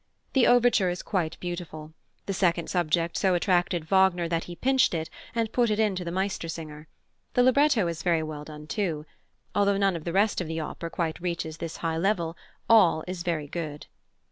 The 0.33 0.47
overture 0.47 0.89
is 0.89 1.03
quite 1.03 1.39
beautiful; 1.39 1.93
the 2.25 2.33
second 2.33 2.71
subject 2.71 3.15
so 3.15 3.35
attracted 3.35 3.85
Wagner 3.85 4.27
that 4.29 4.45
he 4.45 4.55
"pinched" 4.55 4.95
it 4.95 5.11
and 5.35 5.51
put 5.51 5.69
it 5.69 5.77
into 5.79 6.03
the 6.03 6.09
Meistersinger. 6.11 6.87
The 7.35 7.43
libretto 7.43 7.85
is 7.85 8.01
very 8.01 8.23
well 8.23 8.43
done, 8.43 8.65
too. 8.65 9.05
Although 9.53 9.77
none 9.77 9.95
of 9.95 10.03
the 10.05 10.11
rest 10.11 10.41
of 10.41 10.47
the 10.47 10.59
opera 10.59 10.89
quite 10.89 11.19
reaches 11.21 11.57
this 11.57 11.77
high 11.85 11.97
level, 11.97 12.35
all 12.67 13.03
is 13.05 13.21
very 13.21 13.47
good. 13.47 13.85